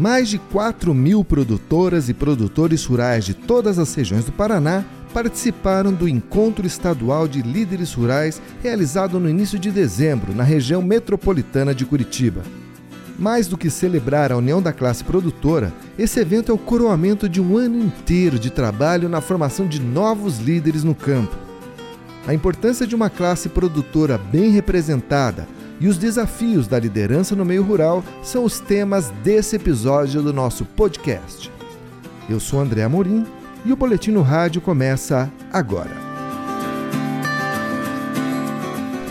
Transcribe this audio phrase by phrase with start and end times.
[0.00, 5.92] Mais de 4 mil produtoras e produtores rurais de todas as regiões do Paraná participaram
[5.92, 11.84] do Encontro Estadual de Líderes Rurais realizado no início de dezembro na região metropolitana de
[11.84, 12.40] Curitiba.
[13.18, 17.38] Mais do que celebrar a união da classe produtora, esse evento é o coroamento de
[17.38, 21.36] um ano inteiro de trabalho na formação de novos líderes no campo.
[22.26, 25.46] A importância de uma classe produtora bem representada
[25.80, 30.64] e os desafios da liderança no meio rural são os temas desse episódio do nosso
[30.64, 31.50] podcast.
[32.28, 33.26] Eu sou André Amorim
[33.64, 36.10] e o Boletim no Rádio começa agora.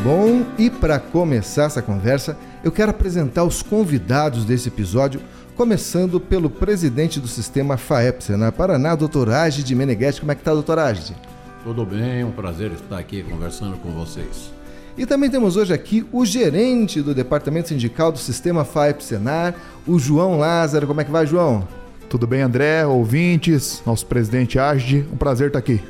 [0.03, 5.20] Bom, e para começar essa conversa, eu quero apresentar os convidados desse episódio,
[5.57, 10.21] começando pelo presidente do sistema FAEP, Senar Paraná, doutor Agide Meneghetti.
[10.21, 11.15] Como é que está, doutor Agide?
[11.63, 14.59] Tudo bem, um prazer estar aqui conversando com vocês.
[14.99, 19.55] E também temos hoje aqui o gerente do Departamento Sindical do Sistema FAEP Senar,
[19.88, 20.85] o João Lázaro.
[20.88, 21.66] Como é que vai, João?
[22.09, 25.82] Tudo bem, André, ouvintes, nosso presidente Agde, um prazer estar aqui.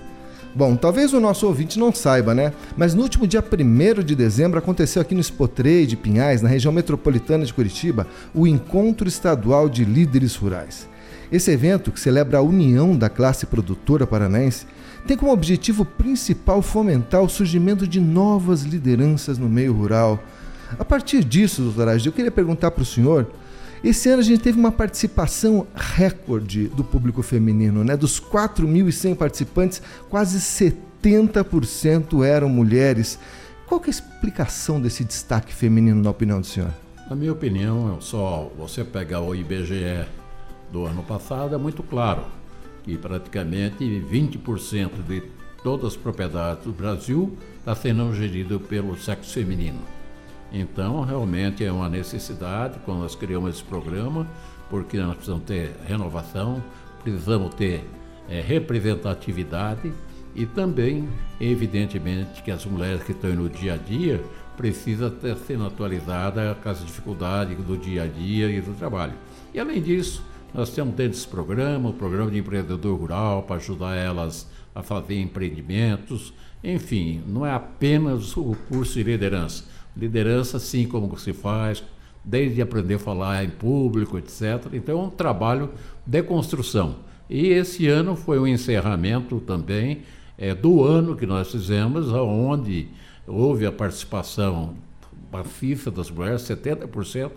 [0.54, 2.54] Bom, talvez o nosso ouvinte não saiba, né?
[2.78, 6.72] Mas no último dia 1 de dezembro aconteceu aqui no Expotrei de Pinhais, na região
[6.72, 10.88] metropolitana de Curitiba, o Encontro Estadual de Líderes Rurais.
[11.32, 14.68] Esse evento, que celebra a união da classe produtora paranaense,
[15.08, 20.24] tem como objetivo principal fomentar o surgimento de novas lideranças no meio rural.
[20.78, 23.28] A partir disso, doutor Agil, eu queria perguntar para o senhor.
[23.84, 27.96] Esse ano a gente teve uma participação recorde do público feminino, né?
[27.96, 30.38] Dos 4.100 participantes, quase
[31.02, 33.18] 70% eram mulheres.
[33.66, 36.74] Qual é a explicação desse destaque feminino, na opinião do senhor?
[37.10, 40.06] Na minha opinião, só você pegar o IBGE
[40.72, 42.39] do ano passado, é muito claro
[42.90, 45.22] que praticamente 20% de
[45.64, 49.80] todas as propriedades do Brasil está sendo gerido pelo sexo feminino.
[50.52, 54.28] Então, realmente é uma necessidade quando nós criamos esse programa,
[54.72, 56.64] porque nós precisamos ter renovação,
[57.04, 57.84] precisamos ter
[58.28, 59.94] é, representatividade
[60.34, 61.08] e também,
[61.40, 64.24] evidentemente, que as mulheres que estão no dia a dia
[64.58, 69.14] precisam ter sendo atualizadas com as dificuldades do dia a dia e do trabalho.
[69.54, 70.24] E além disso,
[70.54, 75.20] nós temos dentro desse programa o programa de empreendedor rural para ajudar elas a fazer
[75.20, 76.34] empreendimentos.
[76.64, 79.66] Enfim, não é apenas o curso de liderança.
[79.96, 81.84] Liderança, sim, como se faz,
[82.24, 84.68] desde aprender a falar em público, etc.
[84.74, 85.72] Então, é um trabalho
[86.06, 86.98] de construção.
[87.30, 90.02] E esse ano foi o encerramento também
[90.38, 92.88] é, do ano que nós fizemos, onde
[93.28, 94.76] houve a participação
[95.32, 97.32] maciça das mulheres, 70%,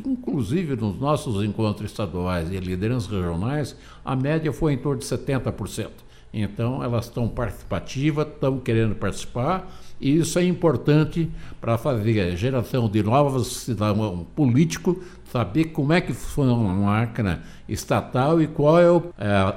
[0.00, 5.06] que inclusive nos nossos encontros estaduais e lideranças regionais, a média foi em torno de
[5.06, 5.88] 70%.
[6.32, 11.30] Então, elas estão participativas, estão querendo participar, e isso é importante
[11.60, 14.96] para fazer a geração de novos cidadãos políticos,
[15.32, 19.02] saber como é que funciona uma máquina estatal e qual é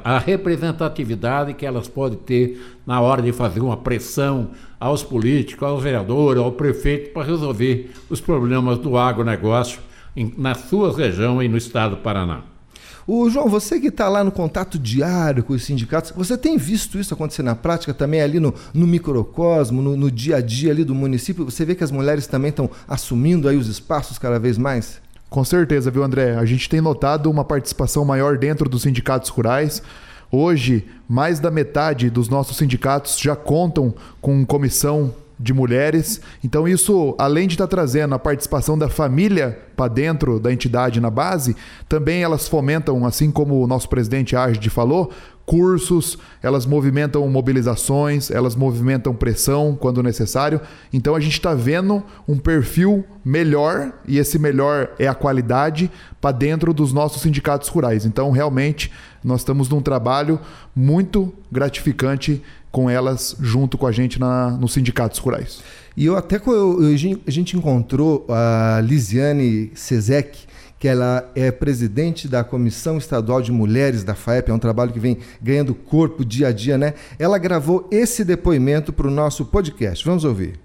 [0.06, 5.84] a representatividade que elas podem ter na hora de fazer uma pressão aos políticos, aos
[5.84, 9.89] vereadores, ao prefeito para resolver os problemas do agronegócio
[10.20, 12.42] em, na sua região e no estado do Paraná.
[13.08, 17.00] O João, você que está lá no contato diário com os sindicatos, você tem visto
[17.00, 20.84] isso acontecer na prática também ali no, no microcosmo, no, no dia a dia ali
[20.84, 21.46] do município?
[21.46, 25.02] Você vê que as mulheres também estão assumindo aí os espaços cada vez mais?
[25.28, 26.36] Com certeza, viu, André?
[26.36, 29.82] A gente tem notado uma participação maior dentro dos sindicatos rurais.
[30.32, 36.20] Hoje, mais da metade dos nossos sindicatos já contam com comissão de mulheres.
[36.44, 41.00] Então, isso, além de estar tá trazendo a participação da família para dentro da entidade
[41.00, 41.56] na base,
[41.88, 45.12] também elas fomentam, assim como o nosso presidente Agde falou,
[45.50, 50.62] cursos, elas movimentam mobilizações, elas movimentam pressão quando necessário.
[50.94, 55.90] Então a gente está vendo um perfil melhor, e esse melhor é a qualidade,
[56.22, 58.06] para dentro dos nossos sindicatos rurais.
[58.06, 58.92] Então, realmente,
[59.24, 60.40] nós estamos num trabalho
[60.76, 65.62] muito gratificante com elas junto com a gente na, nos sindicatos rurais.
[65.98, 70.48] E eu até eu, eu, a gente encontrou a Lisiane Sezek,
[70.80, 75.00] que ela é presidente da Comissão Estadual de Mulheres da FAEP, é um trabalho que
[75.00, 76.94] vem ganhando corpo dia a dia, né?
[77.18, 80.06] Ela gravou esse depoimento para o nosso podcast.
[80.06, 80.58] Vamos ouvir.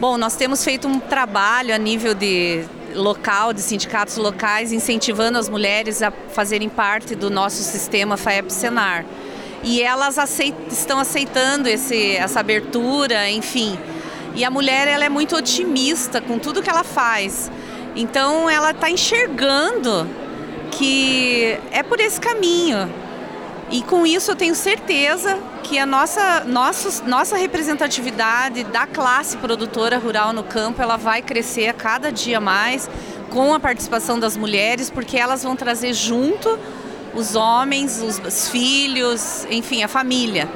[0.00, 2.64] Bom, nós temos feito um trabalho a nível de
[2.94, 9.04] local, de sindicatos locais, incentivando as mulheres a fazerem parte do nosso sistema FAEP-Senar.
[9.62, 13.78] E elas aceit estão aceitando esse, essa abertura, enfim.
[14.34, 17.50] E a mulher ela é muito otimista com tudo que ela faz.
[17.96, 20.06] Então ela está enxergando
[20.70, 22.88] que é por esse caminho.
[23.70, 29.98] E com isso eu tenho certeza que a nossa, nossa, nossa representatividade da classe produtora
[29.98, 32.88] rural no campo ela vai crescer a cada dia mais,
[33.28, 36.58] com a participação das mulheres, porque elas vão trazer junto
[37.14, 40.48] os homens, os, os filhos, enfim, a família.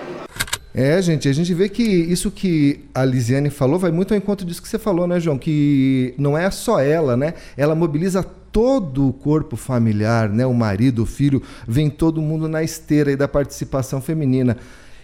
[0.74, 4.46] É, gente, a gente vê que isso que a Lisiane falou vai muito ao encontro
[4.46, 5.36] disso que você falou, né, João?
[5.36, 7.34] Que não é só ela, né?
[7.56, 10.46] Ela mobiliza todo o corpo familiar, né?
[10.46, 14.56] O marido, o filho, vem todo mundo na esteira aí da participação feminina.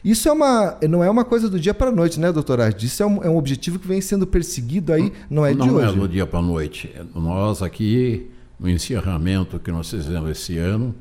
[0.03, 2.75] Isso é uma, não é uma coisa do dia para a noite, né, doutora?
[2.81, 5.73] Isso é um, é um objetivo que vem sendo perseguido aí, não é não de
[5.73, 5.87] hoje.
[5.87, 6.91] Não é do dia para a noite.
[7.15, 10.95] Nós aqui, no encerramento que nós fizemos esse ano,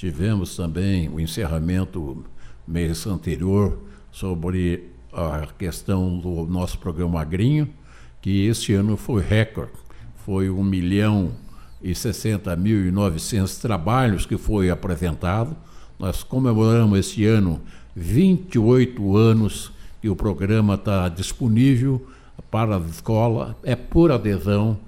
[0.00, 2.24] tivemos também o encerramento
[2.66, 3.78] mês anterior
[4.10, 7.68] sobre a questão do nosso programa Agrinho,
[8.22, 9.74] que este ano foi recorde.
[10.24, 11.32] Foi 1 milhão
[11.82, 15.54] e 60 mil e 900 trabalhos que foi apresentado.
[15.98, 17.60] Nós comemoramos este ano
[17.94, 19.70] 28 anos
[20.00, 22.06] que o programa está disponível
[22.50, 24.78] para a escola, é por adesão.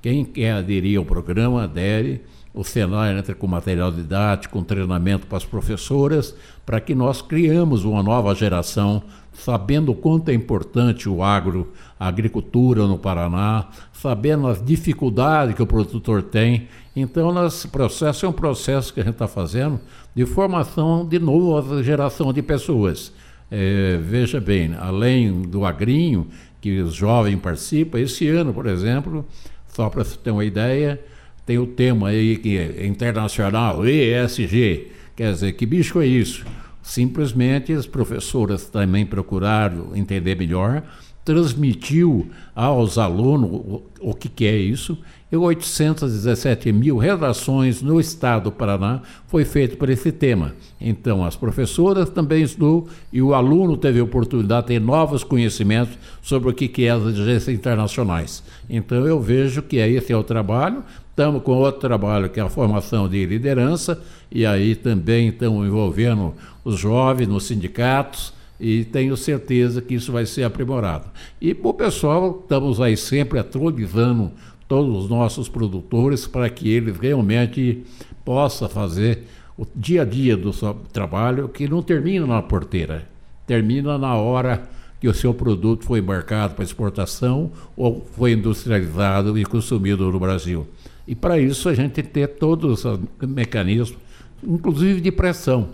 [0.00, 2.22] Quem quer aderir ao programa, adere.
[2.54, 6.34] O Senai entra com material didático, com treinamento para as professoras,
[6.66, 9.02] para que nós criamos uma nova geração,
[9.32, 15.62] sabendo o quanto é importante o agro, a agricultura no Paraná, sabendo as dificuldades que
[15.62, 16.68] o produtor tem.
[16.94, 19.80] Então, nosso processo é um processo que a gente está fazendo
[20.14, 23.14] de formação de nova geração de pessoas.
[23.50, 26.26] É, veja bem, além do agrinho,
[26.60, 29.24] que os jovens participam, esse ano, por exemplo,
[29.68, 31.00] só para você ter uma ideia,
[31.44, 34.88] tem o tema aí que é internacional, ESG.
[35.16, 36.44] Quer dizer, que bicho é isso?
[36.82, 40.82] Simplesmente as professoras também procuraram entender melhor,
[41.24, 44.98] transmitiu aos alunos o, que, que é isso,
[45.30, 50.54] e 817 mil redações no estado do Paraná foi feito por esse tema.
[50.80, 55.96] Então, as professoras também estudou e o aluno teve a oportunidade de ter novos conhecimentos
[56.20, 58.42] sobre o que, que é as agências internacionais.
[58.68, 62.48] Então, eu vejo que esse é o trabalho, Estamos com outro trabalho que é a
[62.48, 66.34] formação de liderança, e aí também estamos envolvendo
[66.64, 71.06] os jovens nos sindicatos, e tenho certeza que isso vai ser aprimorado.
[71.40, 74.30] E o pessoal, estamos aí sempre atualizando
[74.68, 77.82] todos os nossos produtores para que eles realmente
[78.24, 79.24] possam fazer
[79.58, 83.06] o dia a dia do seu trabalho, que não termina na porteira,
[83.46, 84.62] termina na hora
[85.00, 90.66] que o seu produto foi embarcado para exportação ou foi industrializado e consumido no Brasil.
[91.06, 93.98] E para isso a gente tem todos os mecanismos,
[94.42, 95.70] inclusive de pressão.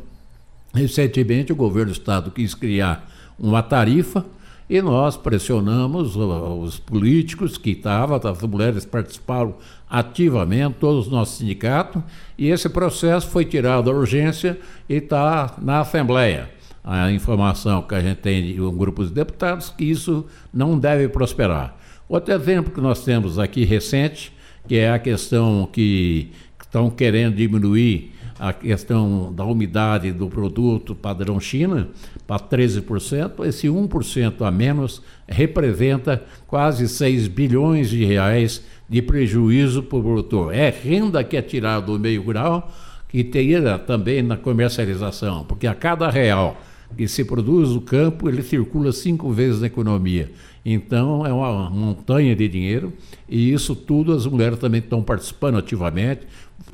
[0.78, 4.24] Recentemente o governo do estado quis criar uma tarifa
[4.70, 9.54] e nós pressionamos os políticos que estavam, as mulheres participaram
[9.88, 12.02] ativamente, todos os nossos sindicatos,
[12.36, 14.58] e esse processo foi tirado da urgência
[14.88, 16.50] e está na Assembleia.
[16.84, 21.08] A informação que a gente tem de um grupo de deputados que isso não deve
[21.08, 21.74] prosperar.
[22.08, 24.32] Outro exemplo que nós temos aqui recente
[24.68, 31.40] que é a questão que estão querendo diminuir a questão da umidade do produto padrão
[31.40, 31.88] China
[32.26, 39.98] para 13%, esse 1% a menos representa quase 6 bilhões de reais de prejuízo para
[39.98, 40.54] o produtor.
[40.54, 42.72] É renda que é tirada do meio rural
[43.08, 46.60] que teria também na comercialização, porque a cada real
[46.96, 50.30] que se produz no campo, ele circula cinco vezes na economia.
[50.64, 52.92] Então é uma montanha de dinheiro
[53.28, 56.26] e isso tudo as mulheres também estão participando ativamente,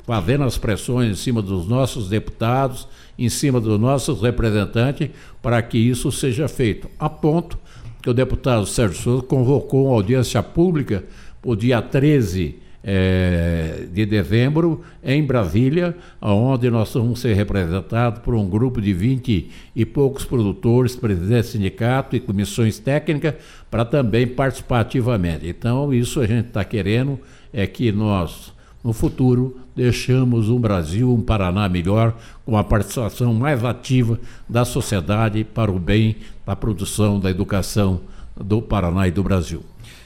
[0.05, 2.87] fazendo as pressões em cima dos nossos deputados,
[3.17, 5.09] em cima dos nossos representantes,
[5.41, 6.89] para que isso seja feito.
[6.99, 7.57] A ponto
[8.01, 11.03] que o deputado Sérgio Souza convocou uma audiência pública
[11.43, 18.47] o dia 13 é, de dezembro em Brasília, onde nós vamos ser representados por um
[18.47, 23.33] grupo de 20 e poucos produtores, presidentes de sindicato e comissões técnicas,
[23.71, 25.47] para também participar ativamente.
[25.47, 27.19] Então, isso a gente está querendo
[27.51, 28.53] é que nós,
[28.85, 32.15] no futuro, deixamos um Brasil, um Paraná melhor,
[32.45, 38.01] com a participação mais ativa da sociedade para o bem da produção da educação
[38.39, 39.63] do Paraná e do Brasil.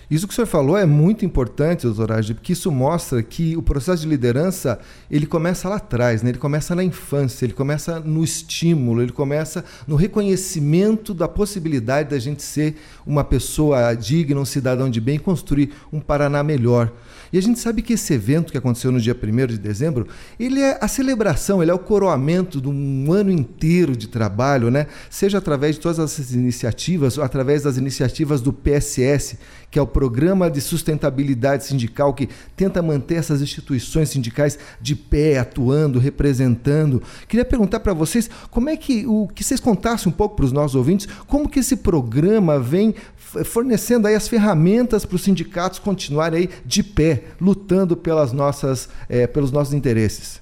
[0.10, 3.62] Isso que o senhor falou é muito importante, doutor Agi, porque isso mostra que o
[3.62, 4.80] processo de liderança
[5.12, 6.32] ele começa lá atrás, né?
[6.32, 12.18] ele começa na infância, ele começa no estímulo, ele começa no reconhecimento da possibilidade da
[12.18, 16.92] gente ser uma pessoa digna, um cidadão de bem, construir um Paraná melhor.
[17.32, 20.08] E a gente sabe que esse evento que aconteceu no dia 1 de dezembro,
[20.40, 24.88] ele é a celebração, ele é o coroamento de um ano inteiro de trabalho, né?
[25.10, 29.38] seja através de todas essas iniciativas, ou através das iniciativas do PSS,
[29.72, 35.38] que é o Programa de Sustentabilidade Sindical, que tenta manter essas instituições sindicais de pé,
[35.38, 37.02] atuando, representando.
[37.28, 40.52] Queria perguntar para vocês como é que o que vocês contassem um pouco para os
[40.52, 42.96] nossos ouvintes, como que esse programa vem
[43.46, 49.28] fornecendo aí as ferramentas para os sindicatos continuarem aí de pé, lutando pelas nossas, é,
[49.28, 50.40] pelos nossos interesses?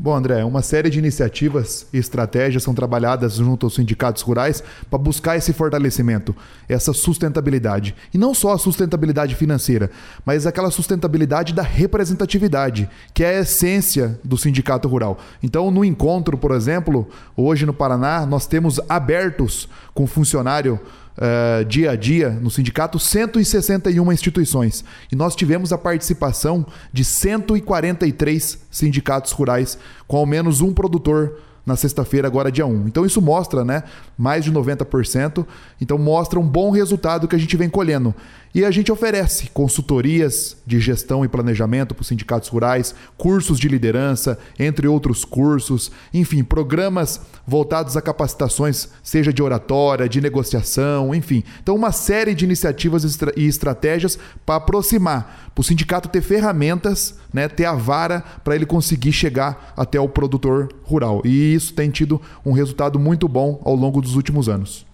[0.00, 4.96] Bom, André, uma série de iniciativas e estratégias são trabalhadas junto aos sindicatos rurais para
[4.96, 6.36] buscar esse fortalecimento,
[6.68, 7.96] essa sustentabilidade.
[8.14, 9.90] E não só a sustentabilidade financeira,
[10.24, 15.18] mas aquela sustentabilidade da representatividade, que é a essência do sindicato rural.
[15.42, 20.78] Então, no encontro, por exemplo, hoje no Paraná, nós temos abertos com funcionário
[21.18, 24.84] uh, dia a dia no sindicato 161 instituições.
[25.10, 31.76] E nós tivemos a participação de 143 sindicatos rurais, com ao menos um produtor na
[31.76, 32.86] sexta-feira, agora dia 1.
[32.86, 33.82] Então isso mostra, né,
[34.16, 35.44] mais de 90%,
[35.78, 38.14] então mostra um bom resultado que a gente vem colhendo.
[38.58, 43.68] E a gente oferece consultorias de gestão e planejamento para os sindicatos rurais, cursos de
[43.68, 51.44] liderança, entre outros cursos, enfim, programas voltados a capacitações, seja de oratória, de negociação, enfim.
[51.62, 53.04] Então, uma série de iniciativas
[53.36, 58.66] e estratégias para aproximar, para o sindicato ter ferramentas, né, ter a vara para ele
[58.66, 61.22] conseguir chegar até o produtor rural.
[61.24, 64.87] E isso tem tido um resultado muito bom ao longo dos últimos anos.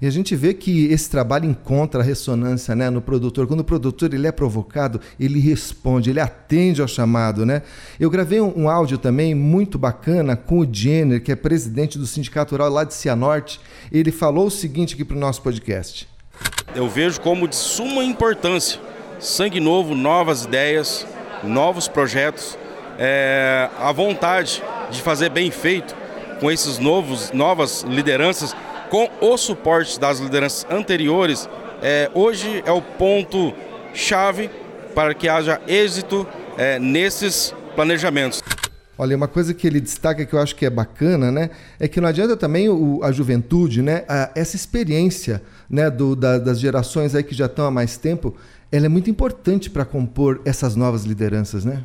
[0.00, 3.46] E a gente vê que esse trabalho encontra ressonância né, no produtor.
[3.46, 7.46] Quando o produtor ele é provocado, ele responde, ele atende ao chamado.
[7.46, 7.62] Né?
[7.98, 12.06] Eu gravei um, um áudio também muito bacana com o Jenner, que é presidente do
[12.06, 13.60] Sindicato Rural lá de Cianorte.
[13.90, 16.06] Ele falou o seguinte aqui para o nosso podcast.
[16.74, 18.78] Eu vejo como de suma importância
[19.18, 21.06] sangue novo, novas ideias,
[21.42, 22.58] novos projetos,
[22.98, 25.94] é, a vontade de fazer bem feito
[26.40, 28.54] com esses novos, novas lideranças
[28.90, 31.48] com o suporte das lideranças anteriores,
[31.82, 33.52] é, hoje é o ponto
[33.94, 34.50] chave
[34.94, 36.26] para que haja êxito
[36.56, 38.42] é, nesses planejamentos.
[38.98, 42.00] Olha, uma coisa que ele destaca que eu acho que é bacana, né, é que
[42.00, 47.14] não adianta também o, a juventude, né, a, essa experiência, né, do, da, das gerações
[47.14, 48.34] aí que já estão há mais tempo,
[48.72, 51.84] ela é muito importante para compor essas novas lideranças, né?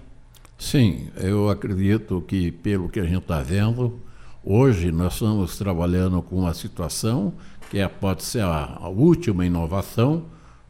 [0.57, 3.99] Sim, eu acredito que pelo que a gente está vendo,
[4.43, 7.31] Hoje nós estamos trabalhando com uma situação
[7.69, 10.23] que é, pode ser a, a última inovação,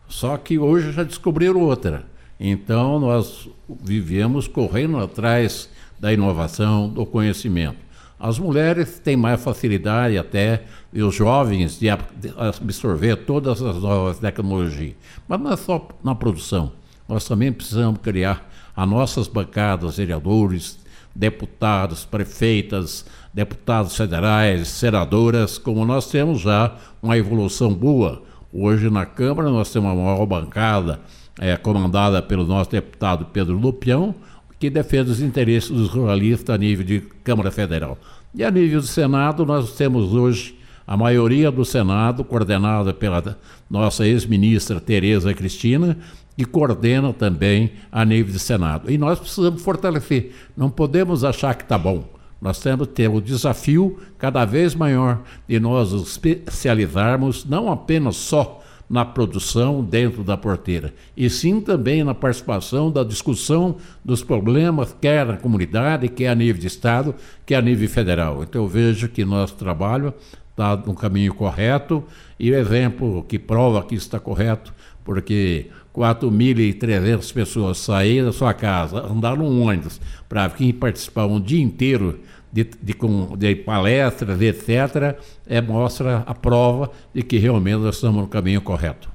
[0.10, 2.06] só que hoje já descobriram outra.
[2.38, 3.48] Então nós
[3.82, 7.78] vivemos correndo atrás da inovação, do conhecimento.
[8.20, 14.96] As mulheres têm mais facilidade até, e os jovens, de absorver todas as novas tecnologias.
[15.30, 16.74] Mas não é só na produção.
[17.08, 20.78] Nós também precisamos criar as nossas bancadas, vereadores,
[21.16, 28.24] deputados, prefeitas, deputados federais, senadoras, como nós temos já uma evolução boa.
[28.54, 31.00] Hoje na Câmara nós temos uma maior bancada
[31.40, 34.14] é, comandada pelo nosso deputado Pedro Lupião,
[34.60, 37.98] que defende os interesses dos ruralistas a nível de Câmara Federal.
[38.36, 43.38] E a nível do Senado, nós temos hoje a maioria do Senado, coordenada pela
[43.70, 45.98] nossa ex-ministra Tereza Cristina,
[46.38, 48.92] que coordena também a nível de Senado.
[48.92, 50.34] E nós precisamos fortalecer.
[50.56, 52.21] Não podemos achar que está bom.
[52.42, 58.62] Nós temos que ter o desafio cada vez maior de nós especializarmos não apenas só
[58.90, 65.26] na produção dentro da porteira, e sim também na participação da discussão dos problemas, quer
[65.26, 68.44] na comunidade, quer a nível de Estado, quer a nível federal.
[68.44, 70.14] Então eu vejo que nosso trabalho
[70.62, 72.04] está no caminho correto
[72.40, 79.00] e o exemplo que prova que está correto, porque 4.300 pessoas saírem da sua casa,
[79.00, 80.00] andar num ônibus
[80.30, 82.20] para vir participar um dia inteiro
[82.54, 82.96] de, de,
[83.38, 89.10] de, palestras, etc., é, mostra a prova de que realmente nós estamos no caminho correto.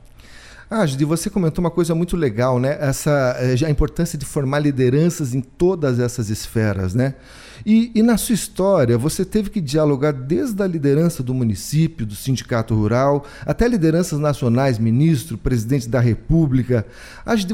[0.69, 2.77] Ah, Judy, você comentou uma coisa muito legal, né?
[2.81, 7.15] Essa, eh, a importância de formar lideranças em todas essas esferas, né?
[7.65, 12.15] E, e, na sua história, você teve que dialogar desde a liderança do município, do
[12.15, 16.87] sindicato rural, até lideranças nacionais, ministro, presidente da república.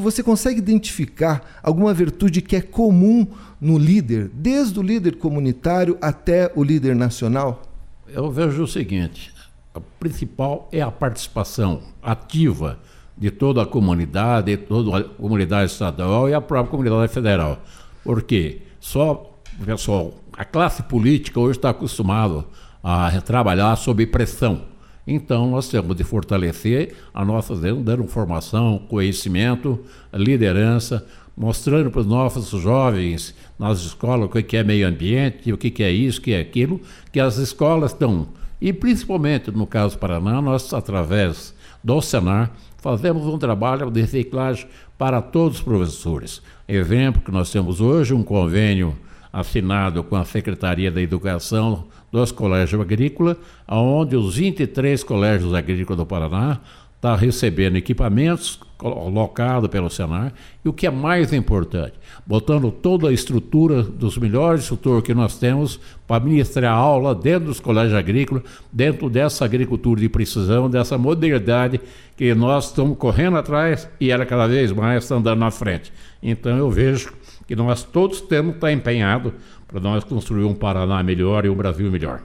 [0.00, 3.26] Você consegue identificar alguma virtude que é comum
[3.60, 7.62] no líder, desde o líder comunitário até o líder nacional?
[8.08, 9.32] Eu vejo o seguinte:
[9.74, 12.78] a principal é a participação ativa
[13.16, 17.60] de toda a comunidade, toda a comunidade estadual e a própria comunidade federal.
[18.02, 19.31] Porque só,
[19.64, 22.44] pessoal, a classe política hoje está acostumada
[22.82, 24.62] a trabalhar sob pressão.
[25.06, 29.80] Então, nós temos de fortalecer a nossa dando formação, conhecimento,
[30.12, 31.04] liderança,
[31.36, 35.90] mostrando para os nossos jovens nas escolas o que é meio ambiente, o que é
[35.90, 36.80] isso, o que é aquilo,
[37.10, 38.28] que as escolas estão.
[38.60, 44.66] E principalmente no caso do Paraná, nós, através do Senar, fazemos um trabalho de reciclagem
[44.96, 46.40] para todos os professores.
[46.68, 48.96] Exemplo que nós temos hoje um convênio
[49.32, 53.36] assinado com a Secretaria da Educação dos Colégios Agrícolas,
[53.66, 56.60] onde os 23 colégios agrícolas do Paraná
[57.02, 60.32] está recebendo equipamentos colocado pelo Senar
[60.64, 65.36] e o que é mais importante, botando toda a estrutura dos melhores instrutores que nós
[65.36, 71.80] temos para ministrar aula dentro dos colégios agrícolas, dentro dessa agricultura de precisão, dessa modernidade
[72.16, 75.92] que nós estamos correndo atrás e ela cada vez mais está andando na frente.
[76.22, 77.12] Então eu vejo
[77.52, 79.30] que nós todos temos que estar empenhados
[79.68, 82.22] para nós construir um Paraná melhor e um Brasil melhor.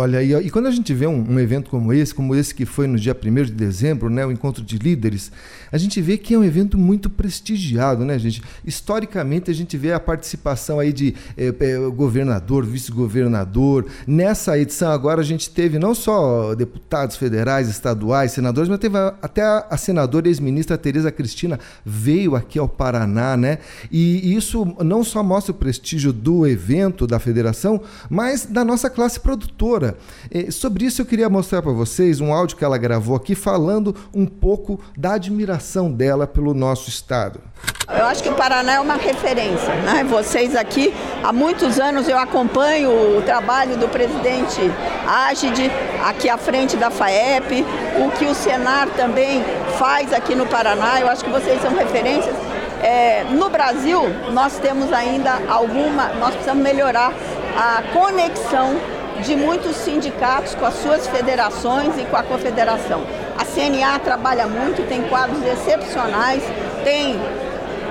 [0.00, 2.64] Olha, e, e quando a gente vê um, um, evento como esse, como esse que
[2.64, 5.32] foi no dia 1 de dezembro, né, o encontro de líderes,
[5.72, 8.40] a gente vê que é um evento muito prestigiado, né, gente?
[8.64, 11.50] Historicamente, a gente vê a participação aí de eh,
[11.96, 13.86] governador, vice-governador.
[14.06, 19.42] Nessa edição agora, a gente teve não só deputados federais, estaduais, senadores, mas teve até
[19.42, 23.58] a, a senadora e ex-ministra Tereza Cristina veio aqui ao Paraná, né?
[23.90, 28.88] E, e isso não só mostra o prestígio do evento da federação, mas da nossa
[28.88, 29.87] classe produtora
[30.30, 33.94] eh, sobre isso eu queria mostrar para vocês um áudio que ela gravou aqui falando
[34.14, 37.40] um pouco da admiração dela pelo nosso estado.
[37.88, 39.74] Eu acho que o Paraná é uma referência.
[39.76, 40.04] Né?
[40.04, 40.92] Vocês aqui,
[41.22, 44.60] há muitos anos eu acompanho o trabalho do presidente
[45.06, 45.70] Ágide,
[46.04, 47.64] aqui à frente da FAEP,
[48.04, 49.42] o que o Senar também
[49.78, 51.00] faz aqui no Paraná.
[51.00, 52.36] Eu acho que vocês são referências.
[52.82, 54.02] É, no Brasil,
[54.32, 57.12] nós temos ainda alguma, nós precisamos melhorar
[57.56, 58.76] a conexão
[59.24, 63.02] de muitos sindicatos com as suas federações e com a confederação.
[63.36, 66.42] A CNA trabalha muito, tem quadros excepcionais,
[66.84, 67.16] tem.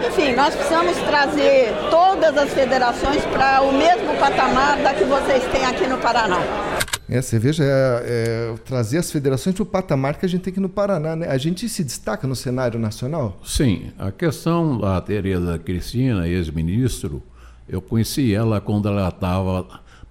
[0.07, 5.65] Enfim, nós precisamos trazer todas as federações para o mesmo patamar da que vocês têm
[5.65, 6.39] aqui no Paraná.
[7.09, 10.51] É, você veja, é, é, trazer as federações para o patamar que a gente tem
[10.51, 11.15] aqui no Paraná.
[11.15, 11.27] Né?
[11.27, 13.39] A gente se destaca no cenário nacional?
[13.45, 13.91] Sim.
[13.97, 17.23] A questão da Tereza Cristina, ex-ministro,
[17.67, 19.65] eu conheci ela quando ela estava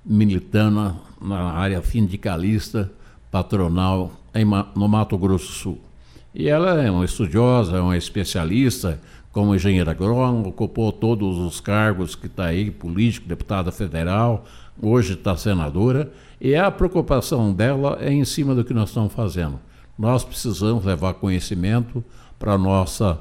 [0.05, 2.91] militando na área sindicalista,
[3.31, 4.45] patronal, em,
[4.75, 5.81] no Mato Grosso do Sul.
[6.35, 9.01] E ela é uma estudiosa, é uma especialista,
[9.33, 14.45] como engenheira agrônoma, ocupou todos os cargos que está aí, político, deputada federal,
[14.81, 19.59] hoje está senadora, e a preocupação dela é em cima do que nós estamos fazendo.
[19.99, 22.05] Nós precisamos levar conhecimento
[22.39, 23.19] para a nossa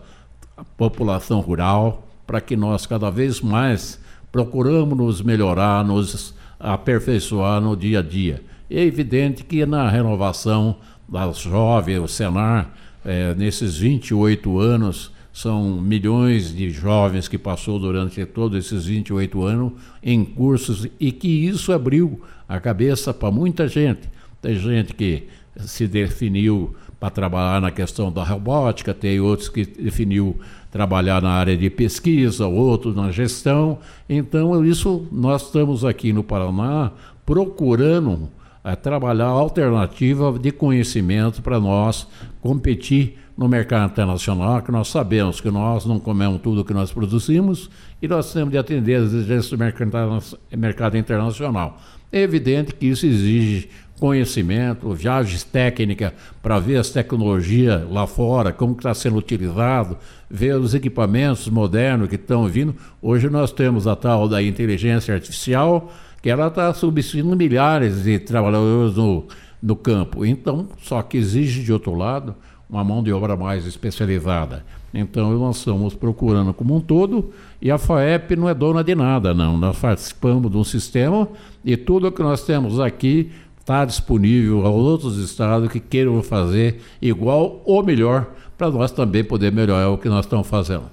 [0.77, 3.99] população rural, para que nós cada vez mais
[4.31, 6.34] procuramos nos melhorar, nos
[6.73, 8.41] aperfeiçoar no dia a dia.
[8.69, 12.73] É evidente que na renovação das jovens, o Senar,
[13.06, 19.73] é, nesses 28 anos, são milhões de jovens que passou durante todos esses 28 anos
[20.01, 24.10] em cursos e que isso abriu a cabeça para muita gente.
[24.41, 30.39] Tem gente que se definiu para trabalhar na questão da robótica, tem outros que definiu
[30.75, 33.79] trabalhar na área de pesquisa, outros na gestão.
[34.09, 36.91] Então, isso nós estamos aqui no Paraná
[37.25, 38.27] procurando
[38.61, 42.05] é, trabalhar alternativa de conhecimento para nós
[42.41, 47.69] competir no mercado internacional, que nós sabemos que nós não comemos tudo que nós produzimos
[48.01, 51.77] e nós temos de atender as exigências do mercado internacional.
[52.11, 58.73] É evidente que isso exige conhecimento, viagens técnicas para ver as tecnologias lá fora, como
[58.73, 59.97] está sendo utilizado,
[60.29, 62.75] ver os equipamentos modernos que estão vindo.
[63.01, 68.95] Hoje nós temos a tal da inteligência artificial, que ela está substituindo milhares de trabalhadores
[68.95, 69.25] no,
[69.62, 70.25] no campo.
[70.25, 72.36] Então, só que exige, de outro lado,
[72.69, 74.65] uma mão de obra mais especializada.
[74.93, 77.31] Então, nós estamos procurando como um todo,
[77.62, 79.58] e a FAEP não é dona de nada, não.
[79.58, 81.27] Nós participamos de um sistema
[81.63, 83.29] e tudo o que nós temos aqui
[83.65, 89.51] está disponível aos outros estados que queiram fazer igual ou melhor, para nós também poder
[89.51, 90.84] melhorar o que nós estamos fazendo.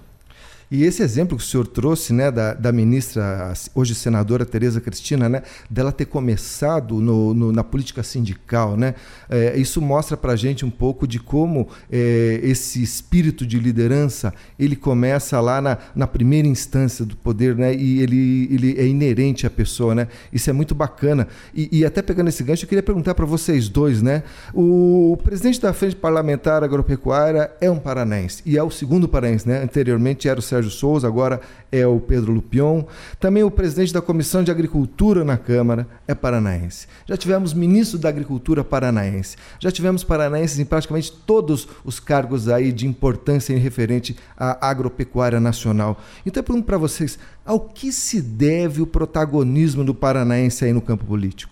[0.72, 5.28] E esse exemplo que o senhor trouxe, né, da, da ministra, hoje senadora Tereza Cristina,
[5.28, 8.94] né, dela ter começado no, no, na política sindical, né,
[9.28, 14.32] é, isso mostra para a gente um pouco de como é, esse espírito de liderança
[14.58, 19.46] ele começa lá na, na primeira instância do poder, né, e ele, ele é inerente
[19.46, 20.08] à pessoa, né.
[20.32, 21.28] Isso é muito bacana.
[21.54, 24.22] E, e até pegando esse gancho, eu queria perguntar para vocês dois, né,
[24.54, 29.62] o, presidente da frente parlamentar agropecuária é um paranaense e é o segundo paranaense, né.
[29.62, 32.84] Anteriormente era o Sérgio Sérgio Souza, agora é o Pedro Lupion.
[33.18, 36.86] Também o presidente da Comissão de Agricultura na Câmara é paranaense.
[37.06, 39.36] Já tivemos ministro da Agricultura paranaense.
[39.58, 45.40] Já tivemos paranaenses em praticamente todos os cargos aí de importância em referente à agropecuária
[45.40, 46.00] nacional.
[46.24, 50.80] Então eu pergunto para vocês, ao que se deve o protagonismo do paranaense aí no
[50.80, 51.51] campo político?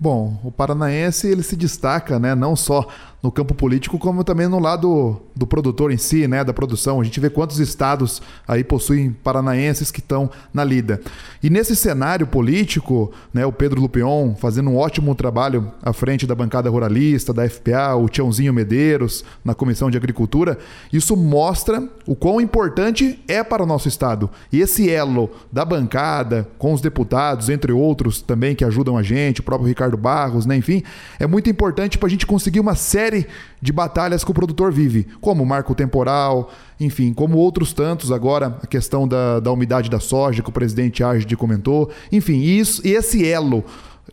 [0.00, 2.86] Bom, o paranaense ele se destaca, né, não só
[3.20, 7.00] no campo político, como também no lado do produtor em si, né, da produção.
[7.00, 11.00] A gente vê quantos estados aí possuem paranaenses que estão na lida.
[11.42, 16.34] E nesse cenário político, né, o Pedro Lupion fazendo um ótimo trabalho à frente da
[16.34, 20.56] bancada ruralista, da FPA, o Tiãozinho Medeiros na Comissão de Agricultura,
[20.92, 24.30] isso mostra o quão importante é para o nosso estado.
[24.52, 29.40] E esse elo da bancada com os deputados, entre outros também que ajudam a gente,
[29.40, 30.56] o próprio Ricardo Ricardo Barros, né?
[30.56, 30.82] enfim,
[31.18, 33.26] é muito importante para a gente conseguir uma série
[33.60, 38.66] de batalhas que o produtor vive, como marco temporal, enfim, como outros tantos agora, a
[38.66, 43.26] questão da, da umidade da soja que o presidente Agde comentou, enfim, isso, e esse
[43.26, 43.64] elo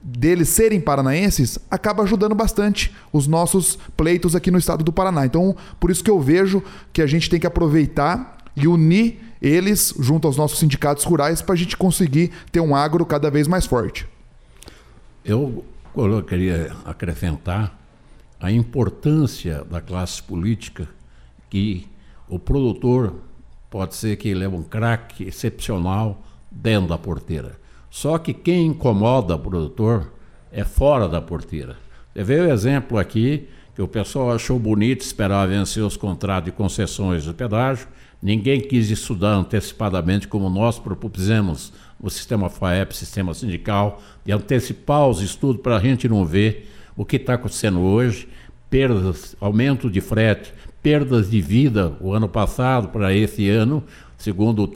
[0.02, 5.26] deles serem paranaenses acaba ajudando bastante os nossos pleitos aqui no estado do Paraná.
[5.26, 6.62] Então, por isso que eu vejo
[6.94, 11.54] que a gente tem que aproveitar e unir eles junto aos nossos sindicatos rurais para
[11.54, 14.08] a gente conseguir ter um agro cada vez mais forte.
[15.26, 15.66] Eu
[16.28, 17.76] queria acrescentar
[18.40, 20.88] a importância da classe política
[21.50, 21.88] que
[22.30, 23.16] o produtor
[23.72, 27.60] pode ser que leve um craque excepcional dentro da porteira.
[27.90, 30.14] Só que quem incomoda o produtor
[30.52, 31.76] é fora da porteira.
[32.14, 37.24] Vê o exemplo aqui que o pessoal achou bonito esperar vencer os contratos de concessões
[37.24, 37.88] de pedágio.
[38.26, 45.22] Ninguém quis estudar antecipadamente como nós propusemos o sistema FAEP, sistema sindical, de antecipar os
[45.22, 48.28] estudos para a gente não ver o que está acontecendo hoje,
[48.68, 53.84] perdas, aumento de frete, perdas de vida o ano passado para esse ano,
[54.18, 54.68] segundo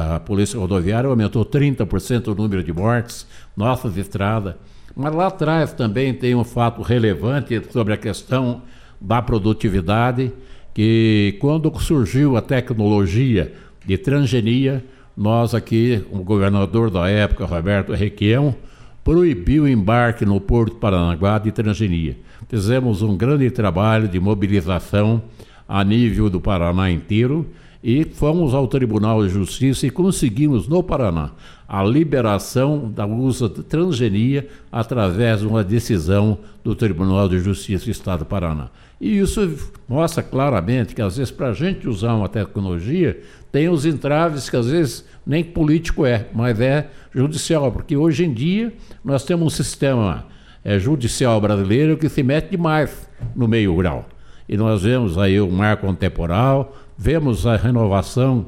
[0.00, 3.24] a Polícia Rodoviária, aumentou 30% o número de mortes,
[3.56, 4.56] nossas estradas.
[4.96, 8.62] Mas lá atrás também tem um fato relevante sobre a questão
[9.00, 10.32] da produtividade,
[10.76, 13.50] que quando surgiu a tecnologia
[13.86, 14.84] de transgenia,
[15.16, 18.54] nós aqui, o governador da época, Roberto Requião,
[19.02, 22.18] proibiu o embarque no Porto Paranaguá de transgenia.
[22.46, 25.22] Fizemos um grande trabalho de mobilização
[25.66, 27.46] a nível do Paraná inteiro
[27.82, 31.30] e fomos ao Tribunal de Justiça e conseguimos no Paraná
[31.66, 37.90] a liberação da uso de transgenia através de uma decisão do Tribunal de Justiça do
[37.90, 38.68] Estado do Paraná.
[39.00, 43.20] E isso mostra claramente que, às vezes, para a gente usar uma tecnologia,
[43.52, 48.32] tem os entraves que, às vezes, nem político é, mas é judicial, porque hoje em
[48.32, 48.72] dia
[49.04, 50.26] nós temos um sistema
[50.64, 54.08] é, judicial brasileiro que se mete demais no meio rural.
[54.48, 58.46] E nós vemos aí o marco temporal, vemos a renovação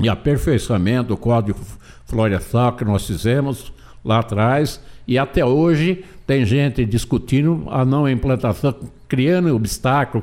[0.00, 1.58] e aperfeiçoamento do Código
[2.06, 3.72] Florestal que nós fizemos
[4.04, 8.74] lá atrás, e até hoje tem gente discutindo a não implantação,
[9.08, 10.22] criando obstáculo,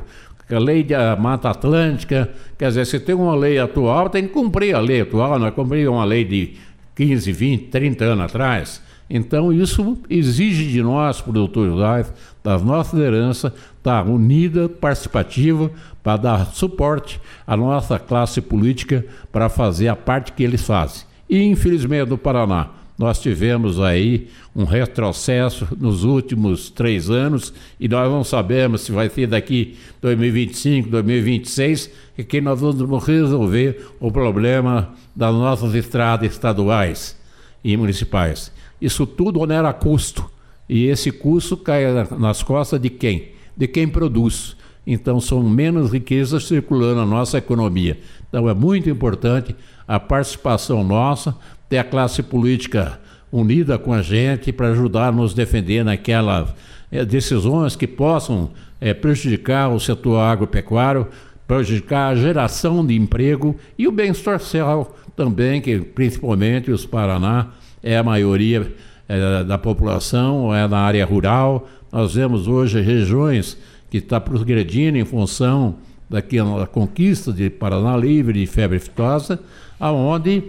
[0.50, 4.76] a lei da Mata Atlântica, quer dizer, se tem uma lei atual, tem que cumprir
[4.76, 6.54] a lei atual, não é cumprir uma lei de
[6.95, 8.82] 15, 20, 30 anos atrás.
[9.10, 15.71] Então, isso exige de nós, produtores rurais, da nossa liderança, estar unida, participativa,
[16.02, 21.04] para dar suporte à nossa classe política para fazer a parte que eles fazem.
[21.30, 28.10] E, infelizmente, no Paraná, nós tivemos aí um retrocesso nos últimos três anos e nós
[28.10, 34.94] não sabemos se vai ser daqui 2025, 2026, e que nós vamos resolver o problema
[35.14, 37.18] das nossas estradas estaduais
[37.64, 38.52] e municipais.
[38.80, 40.30] Isso tudo onera custo.
[40.68, 41.84] E esse custo cai
[42.18, 43.32] nas costas de quem?
[43.58, 44.56] De quem produz.
[44.88, 48.00] Então são menos riquezas circulando na nossa economia.
[48.30, 49.56] Então é muito importante
[49.88, 51.36] a participação nossa,
[51.69, 52.99] ter a classe política
[53.32, 56.54] unida com a gente para ajudar a nos defender naquelas
[56.91, 61.08] é, decisões que possam é, prejudicar o setor agropecuário,
[61.47, 67.47] prejudicar a geração de emprego e o bem-estar social também, que principalmente os Paraná
[67.84, 68.73] é a maioria
[69.08, 71.67] é, da população, é na área rural.
[71.91, 73.58] Nós vemos hoje regiões
[73.89, 75.75] que estão tá progredindo em função
[76.10, 79.39] daquela conquista de Paraná Livre de febre aftosa,
[79.80, 80.43] aonde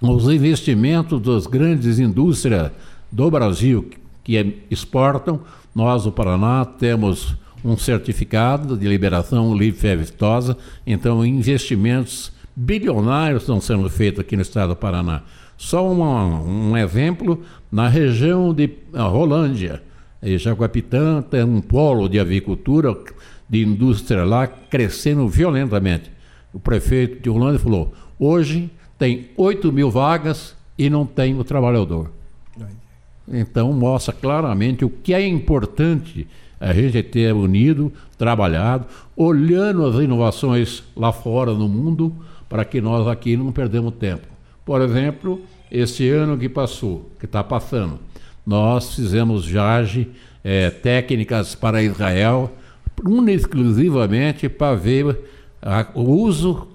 [0.00, 2.70] os investimentos das grandes indústrias
[3.10, 3.90] do Brasil
[4.22, 5.40] que exportam,
[5.74, 13.60] nós, o Paraná, temos um certificado de liberação livre febre aftosa, então investimentos bilionários estão
[13.60, 15.22] sendo feitos aqui no estado do Paraná.
[15.56, 19.82] Só uma, um exemplo, na região de Rolândia,
[20.22, 22.96] Jaguapitã tem um polo de avicultura,
[23.48, 26.10] de indústria lá, crescendo violentamente.
[26.52, 32.10] O prefeito de Rolândia falou, hoje tem 8 mil vagas e não tem o trabalhador.
[33.26, 36.26] Então mostra claramente o que é importante
[36.60, 42.14] a gente ter unido, trabalhado, olhando as inovações lá fora no mundo,
[42.48, 44.26] para que nós aqui não perdemos tempo.
[44.64, 47.98] Por exemplo, esse ano que passou, que está passando,
[48.46, 50.10] nós fizemos JAGE,
[50.42, 52.52] é, técnicas para Israel,
[53.28, 55.18] exclusivamente para ver
[55.60, 56.68] a, o, uso,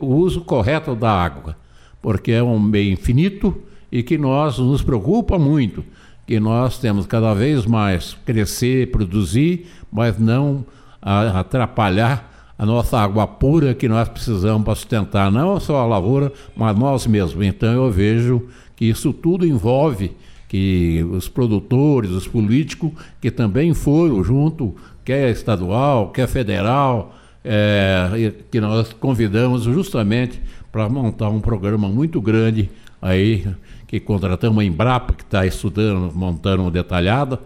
[0.00, 1.56] o uso correto da água,
[2.02, 3.56] porque é um bem infinito
[3.90, 5.84] e que nós nos preocupa muito,
[6.26, 10.64] que nós temos cada vez mais crescer, produzir, mas não
[11.02, 16.76] atrapalhar a nossa água pura que nós precisamos para sustentar não só a lavoura, mas
[16.78, 17.44] nós mesmos.
[17.44, 20.12] Então eu vejo que isso tudo envolve
[20.46, 28.60] que os produtores, os políticos que também foram junto, quer estadual, quer federal, é, que
[28.60, 33.46] nós convidamos justamente para montar um programa muito grande aí,
[33.86, 37.38] que contratamos a Embrapa, que está estudando, montando um detalhado,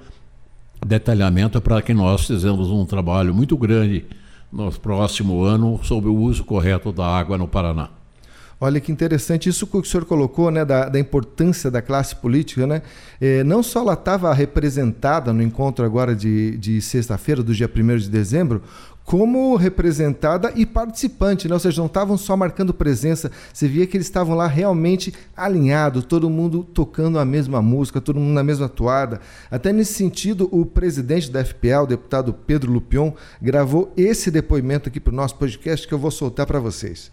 [0.84, 4.04] detalhamento para que nós fizemos um trabalho muito grande
[4.52, 7.88] no próximo ano sobre o uso correto da água no Paraná.
[8.60, 12.66] Olha que interessante isso que o senhor colocou, né, da, da importância da classe política,
[12.66, 12.82] né?
[13.20, 17.96] É, não só ela estava representada no encontro agora de, de sexta-feira, do dia 1
[17.98, 18.62] de dezembro,
[19.04, 21.54] como representada e participante, né?
[21.54, 26.04] ou seja, não estavam só marcando presença, você via que eles estavam lá realmente alinhados,
[26.04, 29.20] todo mundo tocando a mesma música, todo mundo na mesma toada.
[29.50, 33.12] Até nesse sentido, o presidente da FPA, o deputado Pedro Lupion,
[33.42, 37.12] gravou esse depoimento aqui para o nosso podcast que eu vou soltar para vocês.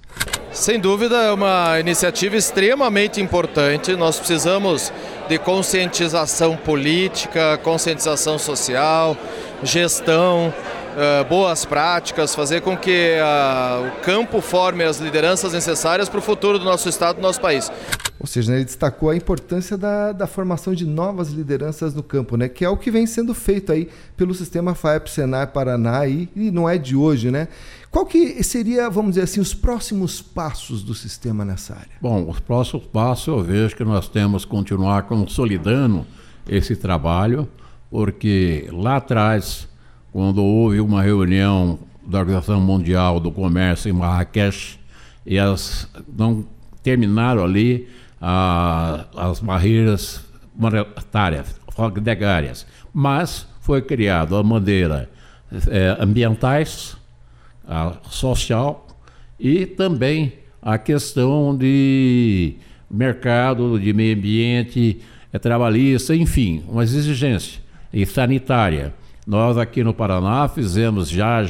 [0.54, 3.96] Sem dúvida, é uma iniciativa extremamente importante.
[3.96, 4.92] Nós precisamos
[5.28, 9.16] de conscientização política, conscientização social,
[9.64, 10.54] gestão
[10.92, 16.22] uh, boas práticas, fazer com que uh, o campo forme as lideranças necessárias para o
[16.22, 17.72] futuro do nosso Estado e do nosso país.
[18.20, 22.38] Ou seja, né, ele destacou a importância da, da, formação de novas lideranças no campo,
[22.38, 22.48] né?
[22.48, 26.52] que é o que vem sendo feito aí pelo sistema FAEP Senai Paraná e, e
[26.52, 27.48] não é de hoje, né?
[27.90, 31.92] Qual que seria, vamos dizer assim, os próximos passos do sistema nessa área?
[32.00, 36.06] Bom, os próximos passos eu vejo que nós temos que continuar consolidando
[36.48, 37.50] esse trabalho,
[37.90, 39.68] porque lá atrás
[40.12, 44.80] quando houve uma reunião da Organização Mundial do Comércio em Marrakech
[45.26, 46.46] e as não
[46.84, 47.88] terminaram ali
[48.20, 50.24] a, as barreiras
[50.56, 51.56] monetárias,
[51.94, 55.10] gregárias, mas foi criado a maneira
[55.70, 56.98] é, ambientais,
[57.68, 58.88] a social
[59.40, 62.56] e também a questão de
[62.90, 65.00] mercado, de meio ambiente,
[65.32, 67.62] é, trabalhista, enfim, uma exigência
[67.94, 68.94] e sanitária.
[69.26, 71.46] Nós aqui no Paraná fizemos já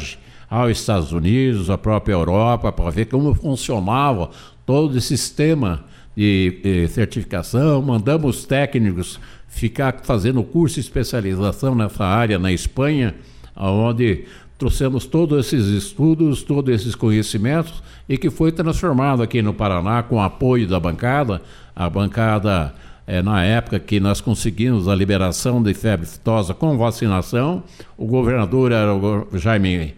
[0.49, 4.29] aos Estados Unidos, à própria Europa, para ver como funcionava
[4.65, 7.81] todo esse sistema de, de certificação.
[7.81, 13.15] Mandamos técnicos ficar fazendo curso de especialização nessa área na Espanha,
[13.55, 14.25] onde
[14.57, 20.21] trouxemos todos esses estudos, todos esses conhecimentos e que foi transformado aqui no Paraná com
[20.21, 21.41] apoio da bancada,
[21.75, 22.73] a bancada
[23.11, 27.61] é, na época que nós conseguimos a liberação de febre aftosa com vacinação,
[27.97, 29.95] o governador era o Jaime,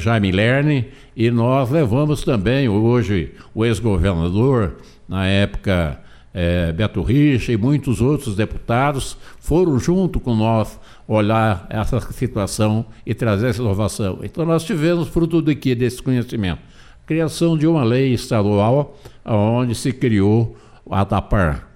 [0.00, 4.78] Jaime Lerner e nós levamos também hoje o ex-governador,
[5.08, 6.00] na época
[6.34, 13.14] é, Beto Richa e muitos outros deputados foram junto com nós olhar essa situação e
[13.14, 14.18] trazer essa inovação.
[14.24, 16.60] Então nós tivemos fruto do que desse conhecimento?
[17.06, 20.56] Criação de uma lei estadual onde se criou
[20.90, 21.71] a ADAPAR,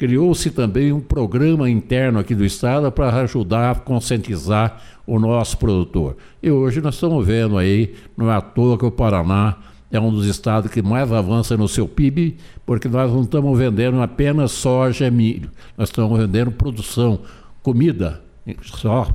[0.00, 6.16] criou-se também um programa interno aqui do Estado para ajudar a conscientizar o nosso produtor.
[6.42, 9.58] E hoje nós estamos vendo aí, não é à toa que o Paraná
[9.92, 14.00] é um dos estados que mais avança no seu PIB, porque nós não estamos vendendo
[14.00, 17.20] apenas soja e milho, nós estamos vendendo produção,
[17.62, 18.22] comida,
[18.62, 19.06] só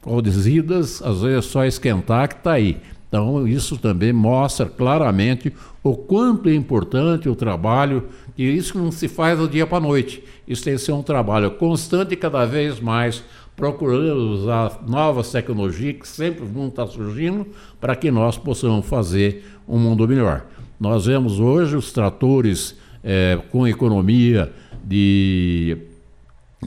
[0.00, 2.80] produzidas, às vezes só esquentar que está aí.
[3.08, 8.04] Então, isso também mostra claramente o quanto é importante o trabalho
[8.36, 10.22] e isso não se faz do dia para a noite.
[10.46, 13.24] Isso tem que ser um trabalho constante cada vez mais
[13.56, 17.46] procurando usar novas tecnologias que sempre vão estar surgindo
[17.80, 20.44] para que nós possamos fazer um mundo melhor.
[20.78, 24.52] Nós vemos hoje os tratores é, com economia
[24.84, 25.78] de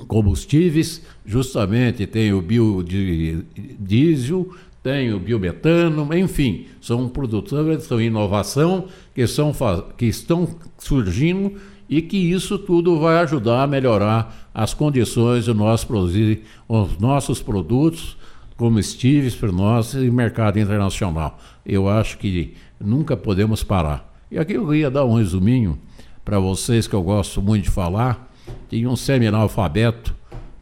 [0.07, 2.95] combustíveis, justamente tem o biodiesel,
[4.81, 7.51] tem o biometano, enfim, são produtos,
[7.85, 9.53] são inovação que, são,
[9.97, 15.83] que estão surgindo e que isso tudo vai ajudar a melhorar as condições de nós
[15.83, 18.15] produzir os nossos produtos
[18.55, 21.37] comestíveis para nós e mercado internacional.
[21.65, 24.13] Eu acho que nunca podemos parar.
[24.31, 25.77] E aqui eu ia dar um resuminho
[26.23, 28.31] para vocês que eu gosto muito de falar.
[28.69, 30.15] Tinha um semi-analfabeto,